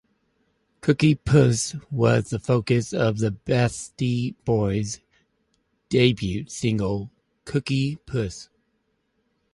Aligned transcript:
Cookie 0.81 1.13
Puss 1.13 1.75
was 1.91 2.31
the 2.31 2.39
focus 2.39 2.91
of 2.91 3.19
the 3.19 3.29
Beastie 3.29 4.31
Boys' 4.45 4.99
debut 5.89 6.45
single, 6.47 7.11
"Cooky 7.45 7.97
Puss". 8.07 8.49